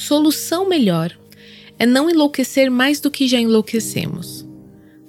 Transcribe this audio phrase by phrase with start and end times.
[0.00, 1.14] Solução melhor
[1.78, 4.48] é não enlouquecer mais do que já enlouquecemos.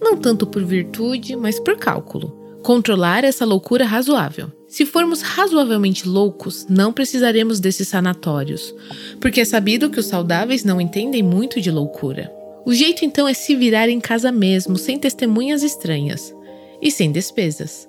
[0.01, 2.59] Não tanto por virtude, mas por cálculo.
[2.61, 4.51] Controlar essa loucura razoável.
[4.67, 8.75] Se formos razoavelmente loucos, não precisaremos desses sanatórios,
[9.21, 12.29] porque é sabido que os saudáveis não entendem muito de loucura.
[12.65, 16.35] O jeito então é se virar em casa mesmo, sem testemunhas estranhas
[16.81, 17.87] e sem despesas.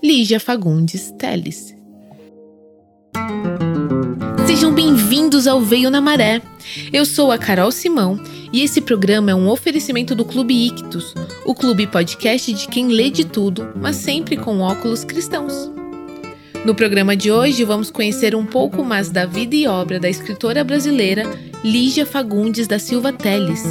[0.00, 1.76] Lígia Fagundes Teles.
[4.58, 6.42] Sejam bem-vindos ao Veio na Maré.
[6.92, 8.20] Eu sou a Carol Simão
[8.52, 13.08] e esse programa é um oferecimento do Clube Ictus, o clube podcast de quem lê
[13.08, 15.70] de tudo, mas sempre com óculos cristãos.
[16.64, 20.64] No programa de hoje, vamos conhecer um pouco mais da vida e obra da escritora
[20.64, 21.22] brasileira
[21.62, 23.62] Lígia Fagundes da Silva Teles.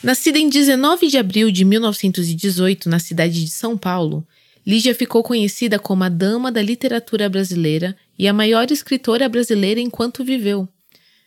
[0.00, 4.24] Nascida em 19 de abril de 1918 na cidade de São Paulo,
[4.64, 10.24] Lígia ficou conhecida como a dama da literatura brasileira e a maior escritora brasileira enquanto
[10.24, 10.68] viveu,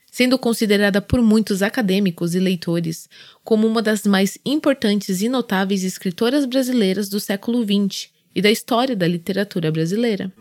[0.10, 3.10] sendo considerada por muitos acadêmicos e leitores
[3.44, 8.96] como uma das mais importantes e notáveis escritoras brasileiras do século XX e da história
[8.96, 10.32] da literatura brasileira.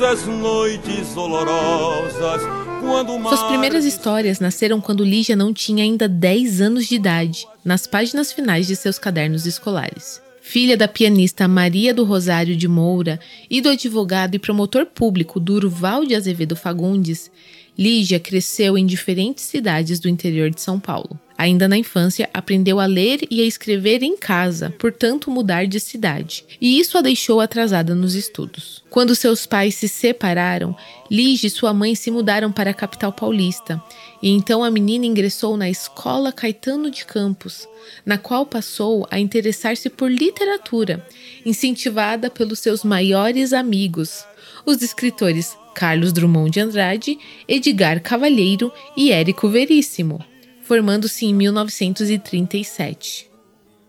[0.00, 2.40] Nessas noites olorosas.
[2.80, 7.86] Quando Suas primeiras histórias nasceram quando Lígia não tinha ainda 10 anos de idade, nas
[7.86, 10.22] páginas finais de seus cadernos escolares.
[10.40, 16.06] Filha da pianista Maria do Rosário de Moura e do advogado e promotor público Durval
[16.06, 17.30] de Azevedo Fagundes,
[17.78, 21.20] Lígia cresceu em diferentes cidades do interior de São Paulo.
[21.40, 26.44] Ainda na infância, aprendeu a ler e a escrever em casa, portanto mudar de cidade,
[26.60, 28.84] e isso a deixou atrasada nos estudos.
[28.90, 30.76] Quando seus pais se separaram,
[31.10, 33.82] Lige e sua mãe se mudaram para a capital paulista,
[34.22, 37.66] e então a menina ingressou na Escola Caetano de Campos,
[38.04, 41.02] na qual passou a interessar-se por literatura,
[41.46, 44.26] incentivada pelos seus maiores amigos,
[44.66, 47.18] os escritores Carlos Drummond de Andrade,
[47.48, 50.22] Edgar Cavalheiro e Érico Veríssimo
[50.70, 53.28] formando-se em 1937.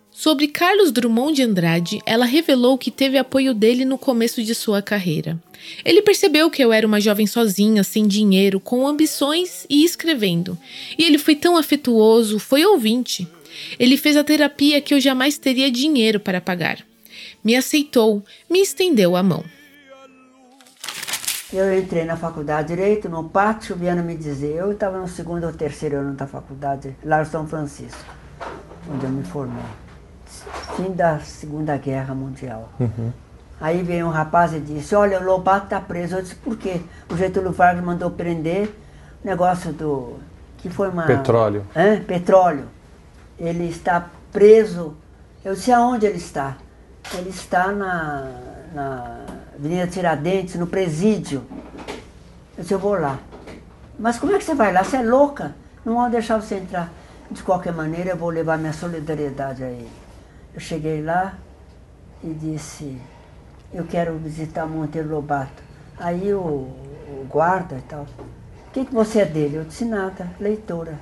[0.09, 4.81] Sobre Carlos Drummond de Andrade, ela revelou que teve apoio dele no começo de sua
[4.81, 5.39] carreira.
[5.85, 10.57] Ele percebeu que eu era uma jovem sozinha, sem dinheiro, com ambições e escrevendo.
[10.97, 13.27] E ele foi tão afetuoso, foi ouvinte.
[13.77, 16.83] Ele fez a terapia que eu jamais teria dinheiro para pagar.
[17.43, 19.45] Me aceitou, me estendeu a mão.
[21.53, 24.55] Eu entrei na faculdade de Direito, no pátio, vieram me dizer.
[24.55, 27.99] Eu estava no segundo ou terceiro ano da faculdade, lá em São Francisco,
[28.89, 29.63] onde eu me formei.
[30.77, 32.69] Fim da Segunda Guerra Mundial.
[32.79, 33.11] Uhum.
[33.59, 36.15] Aí veio um rapaz e disse, olha, o Lobato está preso.
[36.15, 36.81] Eu disse, por quê?
[37.09, 38.69] O Getúlio Vargas mandou prender
[39.23, 40.17] o negócio do...
[40.57, 41.03] que foi uma...
[41.03, 41.65] Petróleo.
[41.75, 42.01] Hã?
[42.01, 42.65] Petróleo.
[43.37, 44.95] Ele está preso.
[45.43, 46.55] Eu disse, aonde ele está?
[47.13, 48.31] Ele está na...
[48.73, 49.25] na
[49.61, 51.43] Avenida Tiradentes, no presídio.
[52.57, 53.19] Eu disse, eu vou lá.
[53.99, 54.83] Mas como é que você vai lá?
[54.83, 55.53] Você é louca?
[55.85, 56.91] Não vão deixar você entrar.
[57.29, 59.91] De qualquer maneira, eu vou levar minha solidariedade a ele.
[60.51, 61.35] Eu cheguei lá
[62.23, 62.99] e disse,
[63.71, 65.61] eu quero visitar Monteiro Lobato.
[65.99, 68.07] Aí o, o guarda e tal,
[68.67, 69.57] o que, que você é dele?
[69.57, 70.97] Eu disse, nada, leitora.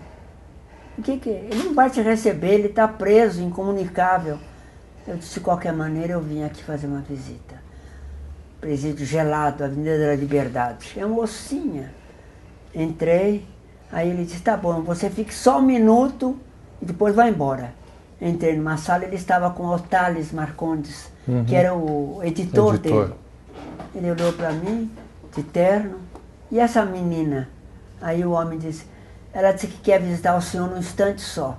[0.98, 4.38] O que que, ele não vai te receber, ele está preso, incomunicável.
[5.08, 7.59] Eu disse, de qualquer maneira, eu vim aqui fazer uma visita
[8.60, 10.94] presídio gelado, Avenida da Liberdade.
[10.98, 11.92] É uma mocinha.
[12.74, 13.46] Entrei,
[13.92, 16.38] aí ele disse, tá bom, você fique só um minuto
[16.82, 17.74] e depois vai embora.
[18.22, 21.46] Entrei numa sala, ele estava com o Thales Marcondes, uhum.
[21.46, 23.08] que era o editor, editor.
[23.08, 23.14] dele.
[23.96, 24.92] Ele olhou para mim,
[25.36, 25.98] de terno,
[26.52, 27.50] e essa menina?
[28.02, 28.86] Aí o homem disse,
[29.34, 31.58] ela disse que quer visitar o senhor num instante só.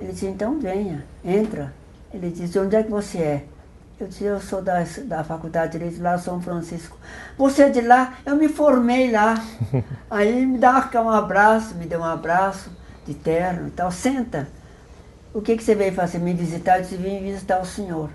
[0.00, 1.72] Ele disse, então venha, entra.
[2.12, 3.44] Ele disse, onde é que você é?
[4.02, 6.98] Eu disse, eu sou da, da Faculdade de Direito lá, São Francisco.
[7.38, 8.14] Você é de lá?
[8.26, 9.40] Eu me formei lá.
[10.10, 12.68] Aí me dá um abraço, me deu um abraço
[13.06, 13.92] de terno e tal.
[13.92, 14.48] Senta.
[15.32, 16.18] O que, que você veio fazer?
[16.18, 16.78] Me visitar?
[16.78, 18.10] Eu disse, vim visitar o senhor.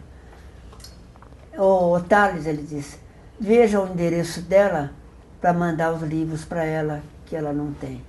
[1.58, 3.00] O Thales, ele disse,
[3.40, 4.92] veja o endereço dela
[5.40, 8.04] para mandar os livros para ela, que ela não tem.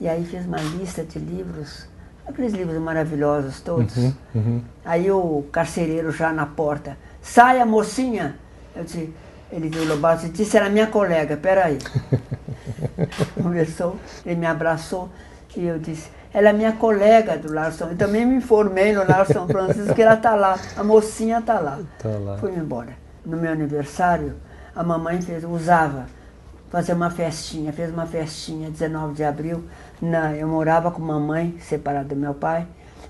[0.00, 1.84] E aí fiz uma lista de livros
[2.26, 3.96] Aqueles livros maravilhosos todos.
[3.96, 4.62] Uhum, uhum.
[4.84, 8.36] Aí o carcereiro já na porta, saia mocinha.
[8.74, 9.12] Eu disse,
[9.50, 11.78] ele viu o Lobato e disse, era minha colega, peraí.
[13.34, 15.10] Conversou, ele me abraçou
[15.56, 19.06] e eu disse, ela é minha colega do Lar São Eu também me informei no
[19.06, 21.78] Lar São Francisco que ela está lá, a mocinha está lá.
[21.98, 22.38] Tá lá.
[22.38, 22.96] Fui embora.
[23.24, 24.34] no meu aniversário,
[24.74, 26.06] a mamãe fez, usava
[26.70, 29.62] fazer uma festinha, fez uma festinha 19 de abril.
[30.02, 32.66] Na, eu morava com mamãe, separada do meu pai,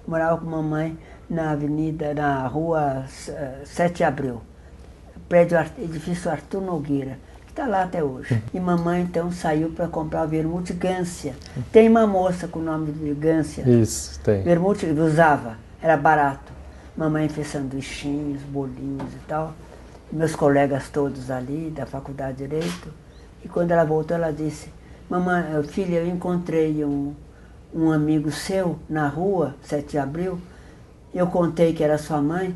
[0.06, 0.98] morava com mamãe
[1.28, 3.06] na avenida, na rua
[3.64, 4.42] 7 de abril,
[5.26, 7.16] prédio edifício Arthur Nogueira,
[7.46, 8.42] que está lá até hoje.
[8.52, 11.34] E mamãe então saiu para comprar o vermute Gância.
[11.72, 13.62] Tem uma moça com o nome de Gância.
[13.62, 14.42] Isso, tem.
[14.42, 16.52] Vermute usava, era barato.
[16.94, 19.54] Mamãe fez sanduichinhos, bolinhos e tal.
[20.12, 22.92] Meus colegas todos ali da faculdade de Direito.
[23.42, 24.68] E quando ela voltou, ela disse,
[25.08, 27.14] mamãe, filha, eu encontrei um,
[27.74, 30.38] um amigo seu na rua, 7 de abril,
[31.14, 32.54] eu contei que era sua mãe,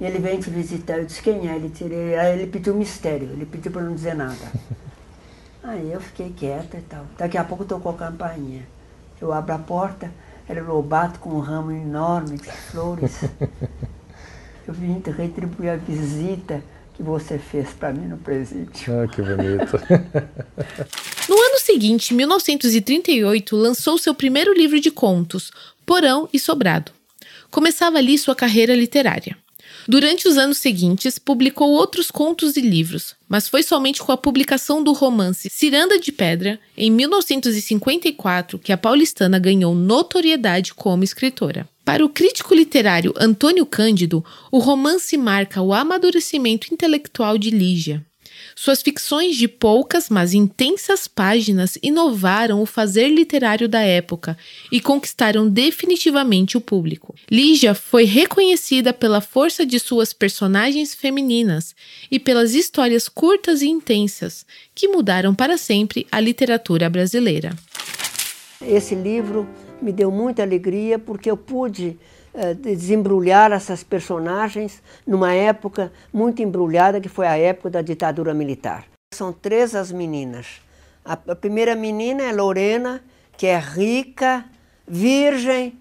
[0.00, 0.98] e ele veio te visitar.
[0.98, 1.56] Eu disse, quem é?
[1.56, 4.36] Ele, tirei, aí ele pediu mistério, ele pediu para não dizer nada.
[5.60, 7.04] Aí eu fiquei quieta e tal.
[7.18, 8.62] Daqui a pouco tocou a campainha.
[9.20, 10.10] Eu abro a porta,
[10.48, 13.24] era o Lobato com um ramo enorme de flores.
[14.66, 16.62] Eu vim retribuir a visita
[16.94, 18.92] que você fez para mim no presídio.
[18.92, 19.78] Ah, que bonito.
[21.68, 25.50] seguinte, 1938, lançou seu primeiro livro de contos,
[25.84, 26.92] Porão e Sobrado.
[27.50, 29.36] Começava ali sua carreira literária.
[29.86, 34.82] Durante os anos seguintes, publicou outros contos e livros, mas foi somente com a publicação
[34.82, 41.68] do romance Ciranda de Pedra, em 1954, que a paulistana ganhou notoriedade como escritora.
[41.84, 48.04] Para o crítico literário Antônio Cândido, o romance marca o amadurecimento intelectual de Lígia.
[48.60, 54.36] Suas ficções de poucas, mas intensas páginas inovaram o fazer literário da época
[54.72, 57.14] e conquistaram definitivamente o público.
[57.30, 61.72] Lígia foi reconhecida pela força de suas personagens femininas
[62.10, 64.44] e pelas histórias curtas e intensas
[64.74, 67.56] que mudaram para sempre a literatura brasileira.
[68.60, 69.48] Esse livro
[69.80, 71.96] me deu muita alegria porque eu pude
[72.38, 78.84] uh, desembrulhar essas personagens numa época muito embrulhada, que foi a época da ditadura militar.
[79.12, 80.60] São três as meninas.
[81.04, 83.02] A primeira menina é Lorena,
[83.36, 84.44] que é rica,
[84.86, 85.78] virgem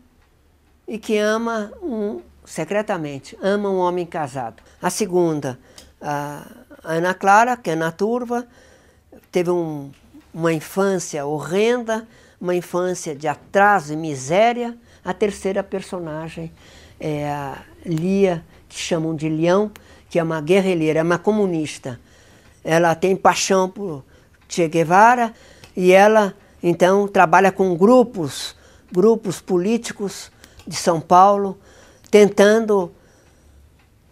[0.88, 4.64] e que ama um secretamente, ama um homem casado.
[4.82, 5.60] A segunda,
[6.02, 6.48] a
[6.84, 8.48] Ana Clara, que é na turva,
[9.32, 9.92] teve um,
[10.34, 12.08] uma infância horrenda,
[12.40, 14.78] uma infância de atraso e miséria.
[15.08, 16.52] A terceira personagem
[17.00, 19.72] é a Lia, que chamam de Leão,
[20.10, 21.98] que é uma guerrilheira, é uma comunista.
[22.62, 24.04] Ela tem paixão por
[24.50, 25.34] Che Guevara
[25.78, 28.54] e ela então trabalha com grupos,
[28.92, 30.30] grupos políticos
[30.68, 31.58] de São Paulo,
[32.12, 32.92] tentando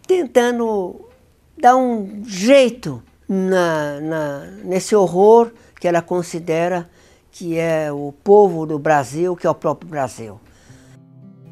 [0.06, 1.10] tentando
[1.58, 6.88] dar um jeito na, na, nesse horror que ela considera
[7.30, 10.40] que é o povo do Brasil, que é o próprio Brasil.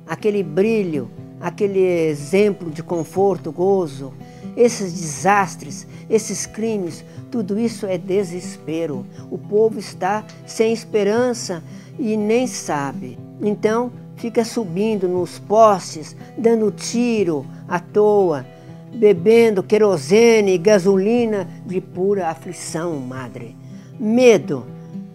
[0.06, 1.10] Aquele brilho,
[1.40, 4.12] aquele exemplo de conforto, gozo,
[4.56, 9.04] esses desastres, esses crimes, tudo isso é desespero.
[9.30, 11.62] O povo está sem esperança
[11.98, 13.18] e nem sabe.
[13.40, 18.46] Então, fica subindo nos postes, dando tiro à toa,
[18.94, 23.56] bebendo querosene e gasolina de pura aflição, madre.
[23.98, 24.64] Medo,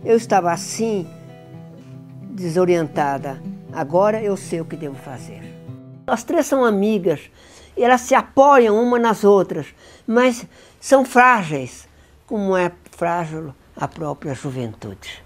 [0.03, 1.07] eu estava assim,
[2.31, 3.41] desorientada.
[3.71, 5.41] Agora eu sei o que devo fazer.
[6.07, 7.21] As três são amigas,
[7.77, 9.67] elas se apoiam uma nas outras,
[10.07, 10.45] mas
[10.79, 11.87] são frágeis,
[12.25, 15.23] como é frágil a própria juventude.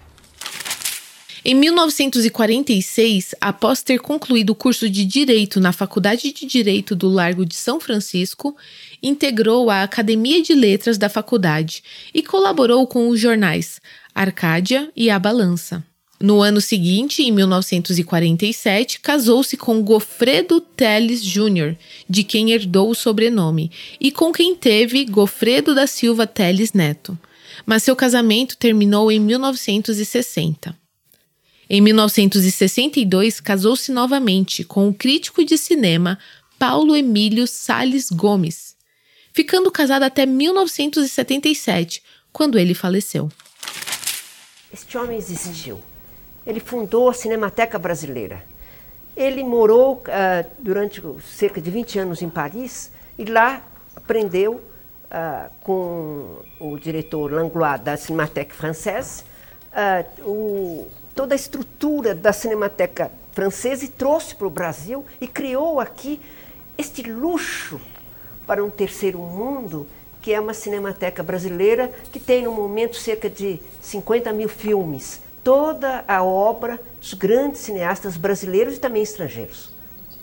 [1.46, 7.44] Em 1946, após ter concluído o curso de Direito na Faculdade de Direito do Largo
[7.44, 8.56] de São Francisco,
[9.02, 11.82] integrou a Academia de Letras da faculdade
[12.14, 13.78] e colaborou com os jornais
[14.14, 15.84] Arcádia e A Balança.
[16.20, 21.76] No ano seguinte, em 1947, casou-se com Gofredo Teles Júnior,
[22.08, 27.18] de quem herdou o sobrenome, e com quem teve Gofredo da Silva Teles Neto.
[27.66, 30.76] Mas seu casamento terminou em 1960.
[31.68, 36.18] Em 1962, casou-se novamente com o crítico de cinema
[36.58, 38.76] Paulo Emílio Sales Gomes,
[39.32, 42.02] ficando casada até 1977,
[42.32, 43.30] quando ele faleceu.
[44.72, 45.80] Este homem existiu.
[46.46, 48.42] Ele fundou a Cinemateca Brasileira.
[49.16, 53.62] Ele morou uh, durante cerca de 20 anos em Paris e lá
[53.94, 59.22] aprendeu uh, com o diretor Langlois da Cinemateque Française
[59.72, 65.80] uh, o, toda a estrutura da Cinemateca Francesa e trouxe para o Brasil e criou
[65.80, 66.20] aqui
[66.76, 67.80] este luxo
[68.46, 69.86] para um terceiro mundo
[70.20, 75.20] que é uma cinemateca brasileira que tem no momento cerca de 50 mil filmes.
[75.44, 79.70] Toda a obra dos grandes cineastas brasileiros e também estrangeiros.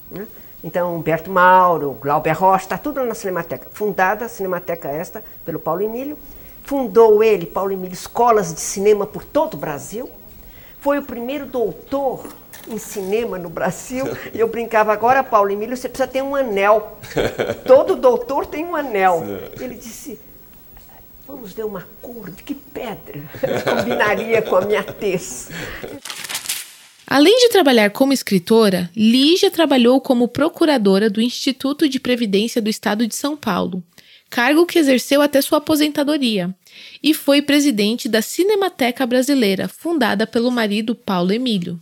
[0.09, 0.27] Né?
[0.63, 3.67] Então, Humberto Mauro, Glauber Rocha, está tudo na Cinemateca.
[3.71, 6.17] Fundada a Cinemateca esta pelo Paulo Emílio.
[6.63, 10.09] Fundou ele, Paulo Emílio, escolas de cinema por todo o Brasil.
[10.79, 12.27] Foi o primeiro doutor
[12.67, 14.05] em cinema no Brasil.
[14.33, 16.97] E eu brincava, agora, Paulo Emílio, você precisa ter um anel.
[17.65, 19.23] Todo doutor tem um anel.
[19.59, 20.19] Ele disse,
[21.31, 23.21] vamos ver uma cor de que pedra
[23.63, 25.49] combinaria com a minha tez.
[27.07, 33.07] Além de trabalhar como escritora, Lígia trabalhou como procuradora do Instituto de Previdência do Estado
[33.07, 33.83] de São Paulo,
[34.29, 36.53] cargo que exerceu até sua aposentadoria,
[37.01, 41.79] e foi presidente da Cinemateca Brasileira, fundada pelo marido Paulo Emílio.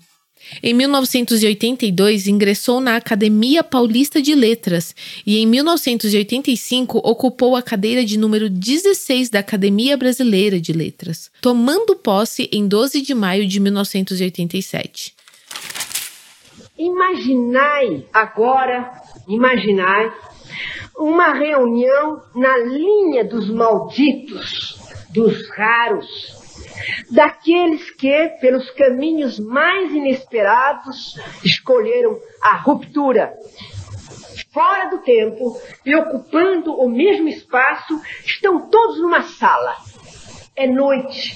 [0.62, 8.18] Em 1982, ingressou na Academia Paulista de Letras e, em 1985, ocupou a cadeira de
[8.18, 15.14] número 16 da Academia Brasileira de Letras, tomando posse em 12 de maio de 1987.
[16.78, 18.92] Imaginai agora,
[19.28, 20.12] imaginai
[20.98, 24.78] uma reunião na linha dos malditos,
[25.10, 26.39] dos raros,
[27.10, 33.34] daqueles que, pelos caminhos mais inesperados, escolheram a ruptura.
[34.52, 39.76] Fora do tempo e ocupando o mesmo espaço, estão todos numa sala.
[40.56, 41.36] É noite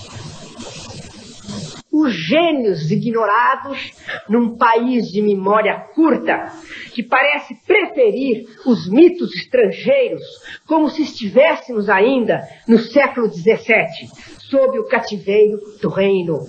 [1.93, 3.91] os gênios ignorados
[4.27, 6.51] num país de memória curta,
[6.91, 10.23] que parece preferir os mitos estrangeiros
[10.65, 14.09] como se estivéssemos ainda no século XVII,
[14.39, 16.39] sob o cativeiro do reino.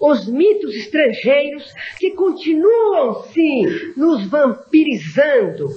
[0.00, 5.68] Os mitos estrangeiros que continuam, sim, nos vampirizando.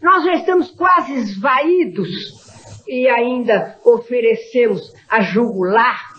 [0.00, 2.08] Nós já estamos quase esvaídos
[2.88, 6.11] e ainda oferecemos a jugular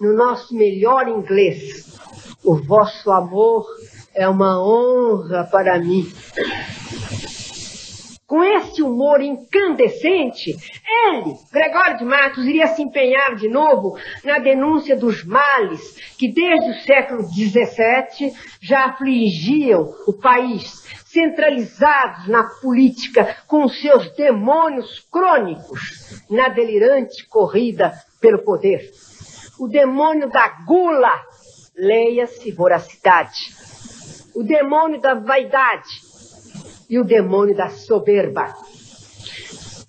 [0.00, 1.98] no nosso melhor inglês.
[2.44, 3.66] O vosso amor
[4.14, 6.06] é uma honra para mim.
[8.26, 10.56] Com este humor incandescente,
[11.06, 16.70] ele, Gregório de Matos, iria se empenhar de novo na denúncia dos males que desde
[16.70, 26.48] o século XVII já afligiam o país, centralizados na política com seus demônios crônicos, na
[26.48, 28.90] delirante corrida pelo poder
[29.58, 31.12] o demônio da gula,
[31.76, 33.54] leia-se voracidade,
[34.34, 36.02] o demônio da vaidade
[36.88, 38.54] e o demônio da soberba.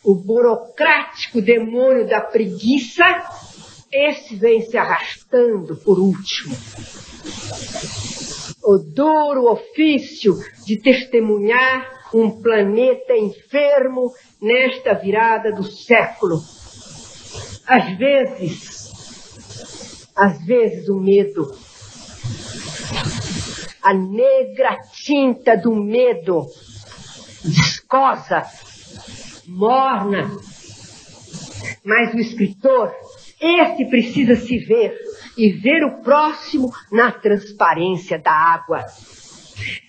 [0.03, 3.03] O burocrático demônio da preguiça,
[3.91, 6.55] esse vem se arrastando por último.
[8.63, 16.41] O duro ofício de testemunhar um planeta enfermo nesta virada do século.
[17.67, 18.74] Às vezes,
[20.15, 21.51] às vezes o medo,
[23.81, 26.45] a negra tinta do medo,
[27.43, 28.43] viscosa,
[29.47, 30.31] morna.
[31.83, 32.91] Mas o escritor,
[33.39, 34.97] esse precisa se ver
[35.37, 38.85] e ver o próximo na transparência da água.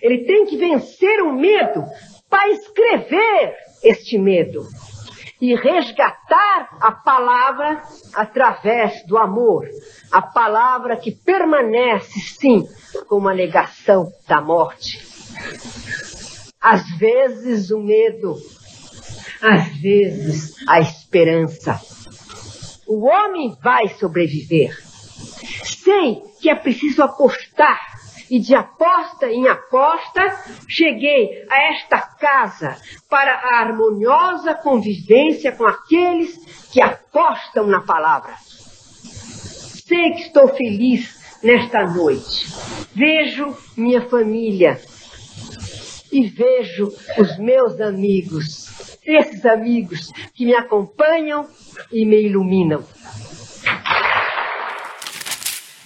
[0.01, 1.83] Ele tem que vencer o medo
[2.29, 4.67] para escrever este medo
[5.39, 7.81] e resgatar a palavra
[8.13, 9.67] através do amor,
[10.11, 12.67] a palavra que permanece, sim,
[13.07, 14.99] como a negação da morte.
[16.59, 18.35] Às vezes o medo,
[19.41, 21.79] às vezes a esperança.
[22.87, 24.75] O homem vai sobreviver.
[25.63, 27.97] Sei que é preciso apostar
[28.29, 32.77] e de aposta em aposta cheguei a esta casa
[33.09, 36.37] para a harmoniosa convivência com aqueles
[36.71, 38.33] que apostam na palavra.
[39.87, 42.47] Sei que estou feliz nesta noite.
[42.93, 44.79] Vejo minha família
[46.11, 51.47] e vejo os meus amigos, esses amigos que me acompanham
[51.91, 52.83] e me iluminam.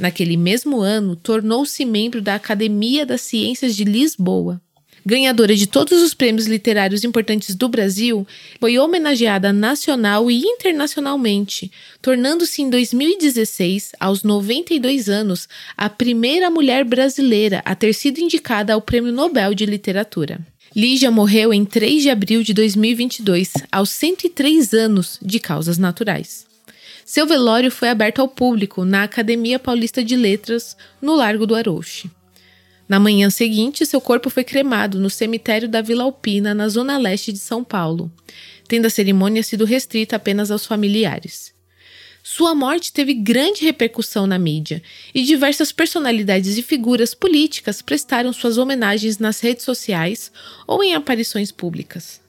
[0.02, 4.60] Naquele mesmo ano, tornou-se membro da Academia das Ciências de Lisboa.
[5.06, 8.26] Ganhadora de todos os prêmios literários importantes do Brasil,
[8.60, 17.62] foi homenageada nacional e internacionalmente, tornando-se em 2016, aos 92 anos, a primeira mulher brasileira
[17.64, 20.40] a ter sido indicada ao Prêmio Nobel de Literatura.
[20.76, 26.51] Lígia morreu em 3 de abril de 2022, aos 103 anos, de causas naturais.
[27.12, 32.10] Seu velório foi aberto ao público na Academia Paulista de Letras, no Largo do Arouche.
[32.88, 37.34] Na manhã seguinte, seu corpo foi cremado no cemitério da Vila Alpina, na zona leste
[37.34, 38.10] de São Paulo,
[38.66, 41.54] tendo a cerimônia sido restrita apenas aos familiares.
[42.24, 44.82] Sua morte teve grande repercussão na mídia
[45.14, 50.32] e diversas personalidades e figuras políticas prestaram suas homenagens nas redes sociais
[50.66, 52.22] ou em aparições públicas.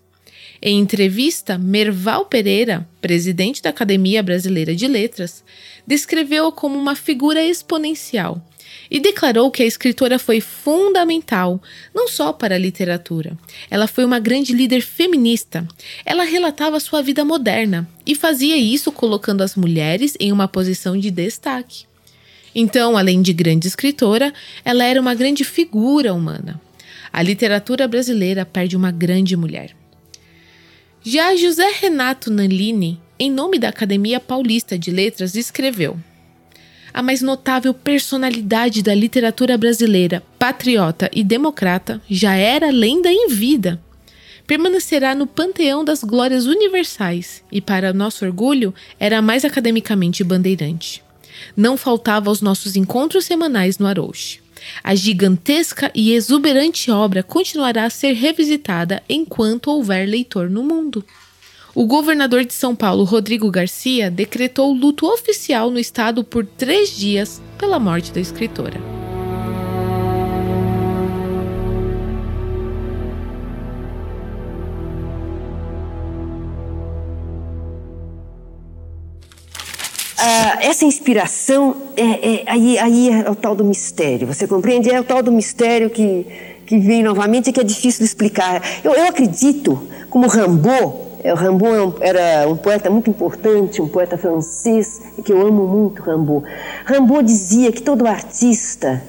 [0.64, 5.42] Em entrevista, Merval Pereira, presidente da Academia Brasileira de Letras,
[5.85, 8.40] descreveu-a como uma figura exponencial
[8.88, 11.61] e declarou que a escritora foi fundamental,
[11.92, 13.37] não só para a literatura.
[13.69, 15.66] Ela foi uma grande líder feminista.
[16.04, 21.11] Ela relatava sua vida moderna e fazia isso colocando as mulheres em uma posição de
[21.11, 21.87] destaque.
[22.54, 24.33] Então, além de grande escritora,
[24.64, 26.61] ela era uma grande figura humana.
[27.12, 29.82] A literatura brasileira perde uma grande mulher.
[31.04, 35.99] Já José Renato Nanlini, em nome da Academia Paulista de Letras, escreveu:
[36.94, 43.82] A mais notável personalidade da literatura brasileira, patriota e democrata, já era lenda em vida.
[44.47, 51.02] Permanecerá no panteão das glórias universais e, para nosso orgulho, era mais academicamente bandeirante.
[51.56, 54.41] Não faltava aos nossos encontros semanais no Arouche.
[54.83, 61.04] A gigantesca e exuberante obra continuará a ser revisitada enquanto houver leitor no mundo.
[61.75, 67.40] O governador de São Paulo, Rodrigo Garcia, decretou luto oficial no estado por três dias
[67.59, 69.01] pela morte da escritora.
[80.25, 84.88] Ah, essa inspiração é, é, aí, aí é o tal do mistério, você compreende?
[84.88, 86.25] É o tal do mistério que,
[86.64, 88.62] que vem novamente e que é difícil de explicar.
[88.85, 94.17] Eu, eu acredito, como Rimbaud, é, o é era um poeta muito importante, um poeta
[94.17, 96.47] francês, que eu amo muito Rimbaud.
[96.87, 99.02] Rimbaud dizia que todo artista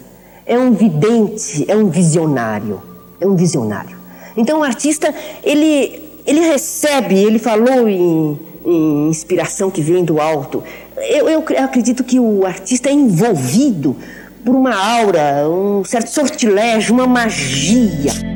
[0.48, 2.82] é um vidente, é um visionário,
[3.22, 3.96] é um visionário.
[4.36, 10.63] Então o artista, ele, ele recebe, ele falou em, em inspiração que vem do alto,
[10.97, 13.95] eu, eu acredito que o artista é envolvido
[14.43, 18.32] por uma aura, um certo sortilégio, uma magia.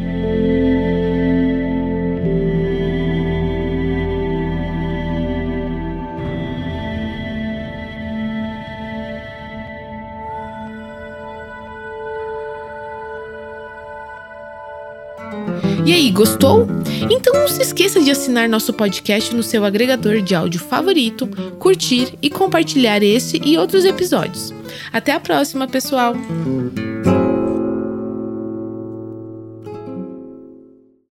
[16.18, 16.68] Gostou?
[17.12, 21.28] Então não se esqueça de assinar nosso podcast no seu agregador de áudio favorito,
[21.60, 24.52] curtir e compartilhar esse e outros episódios.
[24.92, 26.16] Até a próxima, pessoal!